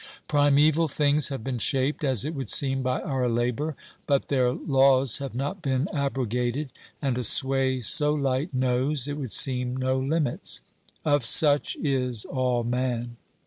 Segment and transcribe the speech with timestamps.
[0.27, 3.75] Primeval 350 OBERMANN things have been shaped, as it would seem, by our labour,
[4.07, 6.71] but their laws have not been abrogated,
[7.03, 10.61] and a sway so light knows, it would seem, no limits.
[11.05, 13.17] Of such is all man.